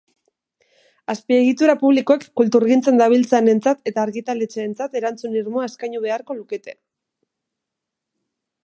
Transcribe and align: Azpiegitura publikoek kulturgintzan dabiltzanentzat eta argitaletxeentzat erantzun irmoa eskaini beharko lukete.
Azpiegitura 1.13 1.75
publikoek 1.83 2.25
kulturgintzan 2.41 2.97
dabiltzanentzat 3.03 3.93
eta 3.93 4.03
argitaletxeentzat 4.07 4.99
erantzun 5.03 5.37
irmoa 5.45 5.71
eskaini 5.71 6.03
beharko 6.09 6.41
lukete. 6.41 6.79